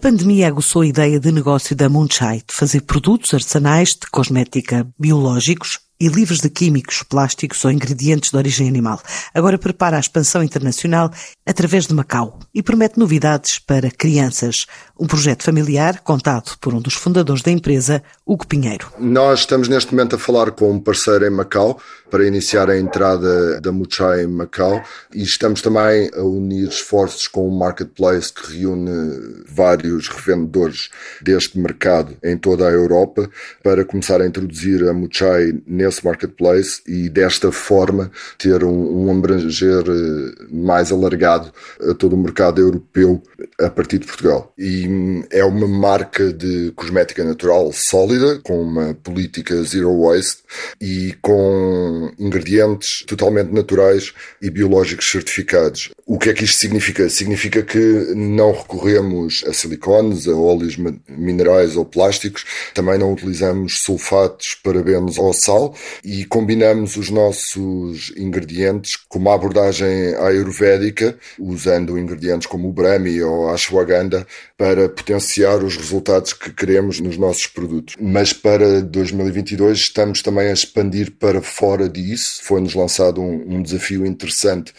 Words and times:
pandemia 0.00 0.48
aguçou 0.48 0.80
a 0.80 0.86
ideia 0.86 1.20
de 1.20 1.30
negócio 1.30 1.76
da 1.76 1.86
Moonchai 1.86 2.38
de 2.38 2.54
fazer 2.54 2.80
produtos 2.80 3.34
artesanais 3.34 3.90
de 3.90 4.08
cosmética 4.10 4.86
biológicos 4.98 5.78
e 6.00 6.08
livres 6.08 6.40
de 6.40 6.48
químicos, 6.48 7.02
plásticos 7.02 7.62
ou 7.66 7.70
ingredientes 7.70 8.30
de 8.30 8.36
origem 8.38 8.66
animal. 8.66 8.98
Agora 9.34 9.58
prepara 9.58 9.98
a 9.98 10.00
expansão 10.00 10.42
internacional 10.42 11.10
através 11.44 11.86
de 11.86 11.92
Macau 11.92 12.38
e 12.54 12.62
promete 12.62 12.98
novidades 12.98 13.58
para 13.58 13.90
crianças. 13.90 14.66
Um 14.98 15.06
projeto 15.06 15.42
familiar 15.42 16.00
contado 16.00 16.56
por 16.58 16.72
um 16.72 16.80
dos 16.80 16.94
fundadores 16.94 17.42
da 17.42 17.50
empresa, 17.50 18.02
Hugo 18.24 18.46
Pinheiro. 18.46 18.90
Nós 18.98 19.40
estamos 19.40 19.68
neste 19.68 19.92
momento 19.92 20.16
a 20.16 20.18
falar 20.18 20.52
com 20.52 20.72
um 20.72 20.80
parceiro 20.80 21.26
em 21.26 21.30
Macau 21.30 21.78
para 22.10 22.26
iniciar 22.26 22.68
a 22.68 22.78
entrada 22.78 23.60
da 23.60 23.72
Muchai 23.72 24.24
em 24.24 24.26
Macau. 24.26 24.82
E 25.14 25.22
estamos 25.22 25.62
também 25.62 26.10
a 26.14 26.22
unir 26.22 26.68
esforços 26.68 27.26
com 27.26 27.48
um 27.48 27.56
marketplace 27.56 28.32
que 28.32 28.58
reúne 28.58 29.44
vários 29.46 30.08
revendedores 30.08 30.90
deste 31.22 31.58
mercado 31.58 32.16
em 32.22 32.36
toda 32.36 32.68
a 32.68 32.72
Europa 32.72 33.30
para 33.62 33.84
começar 33.84 34.20
a 34.20 34.26
introduzir 34.26 34.88
a 34.88 34.92
Muchai 34.92 35.52
nesse 35.66 36.04
marketplace 36.04 36.82
e 36.86 37.08
desta 37.08 37.52
forma 37.52 38.10
ter 38.38 38.64
um, 38.64 39.06
um 39.06 39.10
abranger 39.10 39.84
eh, 39.86 40.44
mais 40.50 40.90
alargado 40.90 41.52
a 41.88 41.94
todo 41.94 42.14
o 42.14 42.18
mercado 42.18 42.60
europeu 42.60 43.22
a 43.60 43.70
partir 43.70 43.98
de 43.98 44.06
Portugal. 44.06 44.52
E 44.56 44.88
hum, 44.88 45.24
é 45.30 45.44
uma 45.44 45.68
marca 45.68 46.32
de 46.32 46.72
cosmética 46.74 47.22
natural 47.24 47.70
sólida, 47.72 48.40
com 48.42 48.60
uma 48.60 48.94
política 48.94 49.62
zero 49.62 50.02
waste 50.02 50.42
e 50.80 51.14
com 51.20 52.10
ingredientes 52.18 53.04
totalmente 53.06 53.52
naturais 53.52 54.12
e 54.40 54.50
biológicos 54.50 55.10
certificados. 55.10 55.90
O 56.06 56.18
que 56.18 56.30
é 56.30 56.34
que 56.34 56.44
isto 56.44 56.58
significa? 56.58 57.08
Significa 57.08 57.62
que 57.62 57.78
não 58.16 58.52
recorremos 58.52 59.44
a 59.46 59.52
silicones, 59.52 60.26
a 60.26 60.34
óleos 60.34 60.76
minerais 61.08 61.76
ou 61.76 61.84
plásticos, 61.84 62.44
também 62.74 62.98
não 62.98 63.12
utilizamos 63.12 63.80
sulfatos, 63.80 64.54
parabenos 64.62 65.18
ou 65.18 65.32
sal, 65.32 65.74
e 66.04 66.24
combinamos 66.24 66.96
os 66.96 67.10
nossos 67.10 68.12
ingredientes 68.16 68.96
com 69.08 69.18
uma 69.18 69.34
abordagem 69.34 70.14
ayurvédica, 70.16 71.16
usando 71.38 71.98
ingredientes 71.98 72.46
como 72.46 72.68
o 72.68 72.72
brahmi 72.72 73.22
ou 73.22 73.49
a 73.50 73.54
ashwagandha 73.54 74.26
para 74.56 74.88
potenciar 74.88 75.62
os 75.62 75.76
resultados 75.76 76.32
que 76.32 76.50
queremos 76.52 77.00
nos 77.00 77.16
nossos 77.16 77.46
produtos. 77.46 77.96
Mas 78.00 78.32
para 78.32 78.80
2022 78.82 79.78
estamos 79.78 80.22
também 80.22 80.48
a 80.48 80.52
expandir 80.52 81.12
para 81.18 81.42
fora 81.42 81.88
disso. 81.88 82.40
Foi-nos 82.42 82.74
lançado 82.74 83.20
um, 83.20 83.56
um 83.56 83.62
desafio 83.62 84.06
interessante 84.06 84.72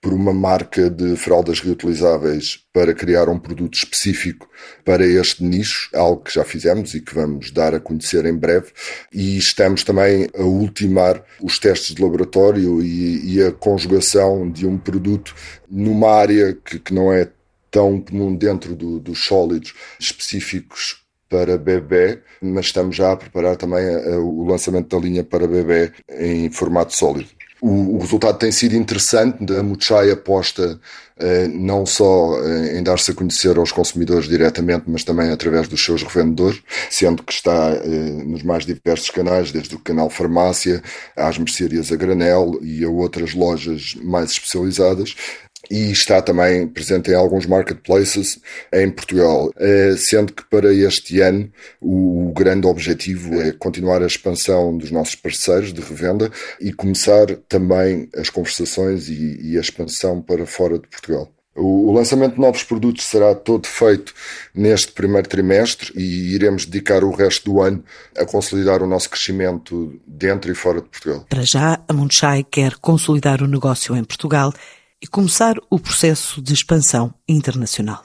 por 0.00 0.12
uma 0.12 0.32
marca 0.32 0.88
de 0.88 1.16
fraldas 1.16 1.60
reutilizáveis 1.60 2.60
para 2.72 2.94
criar 2.94 3.28
um 3.28 3.38
produto 3.38 3.74
específico 3.74 4.48
para 4.84 5.04
este 5.04 5.42
nicho, 5.42 5.90
algo 5.92 6.22
que 6.22 6.34
já 6.34 6.44
fizemos 6.44 6.94
e 6.94 7.00
que 7.00 7.14
vamos 7.14 7.50
dar 7.50 7.74
a 7.74 7.80
conhecer 7.80 8.24
em 8.24 8.34
breve. 8.34 8.68
E 9.12 9.36
estamos 9.36 9.82
também 9.82 10.28
a 10.38 10.42
ultimar 10.42 11.22
os 11.42 11.58
testes 11.58 11.96
de 11.96 12.02
laboratório 12.02 12.80
e, 12.80 13.34
e 13.34 13.42
a 13.42 13.50
conjugação 13.50 14.48
de 14.48 14.66
um 14.66 14.78
produto 14.78 15.34
numa 15.68 16.10
área 16.10 16.56
que, 16.64 16.78
que 16.78 16.94
não 16.94 17.12
é 17.12 17.28
tão 17.70 18.00
comum 18.00 18.34
dentro 18.34 18.74
do, 18.74 18.98
dos 18.98 19.24
sólidos 19.24 19.74
específicos 19.98 21.02
para 21.28 21.58
bebê, 21.58 22.20
mas 22.40 22.66
estamos 22.66 22.96
já 22.96 23.12
a 23.12 23.16
preparar 23.16 23.56
também 23.56 23.84
a, 23.84 24.14
a, 24.14 24.18
o 24.18 24.46
lançamento 24.46 24.96
da 24.96 25.02
linha 25.02 25.22
para 25.22 25.46
bebê 25.46 25.92
em 26.08 26.50
formato 26.50 26.96
sólido. 26.96 27.28
O, 27.60 27.96
o, 27.96 27.98
resultado 27.98 28.38
tem 28.38 28.52
sido 28.52 28.76
interessante. 28.76 29.52
A 29.52 29.62
Muchai 29.64 30.12
aposta 30.12 30.78
eh, 31.18 31.48
não 31.48 31.84
só 31.84 32.40
eh, 32.40 32.78
em 32.78 32.82
dar-se 32.84 33.10
a 33.10 33.14
conhecer 33.14 33.58
aos 33.58 33.72
consumidores 33.72 34.28
diretamente, 34.28 34.84
mas 34.86 35.02
também 35.02 35.30
através 35.30 35.66
dos 35.66 35.84
seus 35.84 36.04
revendedores, 36.04 36.62
sendo 36.88 37.20
que 37.24 37.32
está 37.32 37.70
eh, 37.72 37.88
nos 38.24 38.44
mais 38.44 38.64
diversos 38.64 39.10
canais, 39.10 39.50
desde 39.50 39.74
o 39.74 39.80
canal 39.80 40.08
farmácia, 40.08 40.80
às 41.16 41.36
mercearias 41.36 41.90
a 41.90 41.96
granel 41.96 42.60
e 42.62 42.84
a 42.84 42.88
outras 42.88 43.34
lojas 43.34 43.96
mais 44.04 44.30
especializadas 44.30 45.16
e 45.70 45.90
está 45.90 46.22
também 46.22 46.66
presente 46.66 47.10
em 47.10 47.14
alguns 47.14 47.46
marketplaces 47.46 48.40
em 48.72 48.90
Portugal, 48.90 49.50
eh, 49.58 49.94
sendo 49.96 50.32
que 50.32 50.44
para 50.44 50.72
este 50.72 51.20
ano 51.20 51.50
o 51.80 52.32
grande 52.34 52.66
objetivo 52.66 53.40
é 53.40 53.52
continuar 53.52 54.02
a 54.02 54.06
expansão 54.06 54.76
dos 54.76 54.90
nossos 54.90 55.14
parceiros 55.14 55.72
de 55.72 55.80
revenda 55.80 56.30
e 56.60 56.72
começar 56.72 57.26
também 57.48 58.08
as 58.16 58.30
conversações 58.30 59.08
e, 59.08 59.56
a 59.56 59.60
expansão 59.60 60.20
para 60.22 60.46
fora 60.46 60.78
de 60.78 60.86
Portugal. 60.86 61.30
O 61.54 61.92
lançamento 61.92 62.34
de 62.34 62.40
novos 62.40 62.62
produtos 62.62 63.04
será 63.04 63.34
todo 63.34 63.66
feito 63.66 64.14
neste 64.54 64.92
primeiro 64.92 65.28
trimestre 65.28 65.92
e 65.96 66.32
iremos 66.32 66.64
dedicar 66.64 67.02
o 67.02 67.10
resto 67.10 67.50
do 67.50 67.60
ano 67.60 67.82
a 68.16 68.24
consolidar 68.24 68.80
o 68.80 68.86
nosso 68.86 69.10
crescimento 69.10 70.00
dentro 70.06 70.52
e 70.52 70.54
fora 70.54 70.80
de 70.80 70.88
Portugal. 70.88 71.26
Para 71.28 71.42
já, 71.42 71.80
a 71.88 71.92
Munchai 71.92 72.44
quer 72.48 72.76
consolidar 72.76 73.42
o 73.42 73.48
negócio 73.48 73.96
em 73.96 74.04
Portugal 74.04 74.54
e 75.02 75.06
começar 75.06 75.56
o 75.70 75.78
processo 75.78 76.42
de 76.42 76.52
expansão 76.52 77.14
internacional. 77.28 78.04